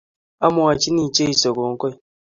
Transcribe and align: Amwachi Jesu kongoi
Amwachi 0.45 1.09
Jesu 1.15 1.47
kongoi 1.55 1.93